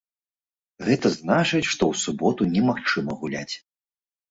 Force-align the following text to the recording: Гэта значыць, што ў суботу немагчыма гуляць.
Гэта 0.87 1.11
значыць, 1.17 1.69
што 1.73 1.83
ў 1.95 2.01
суботу 2.05 2.49
немагчыма 2.57 3.21
гуляць. 3.23 3.55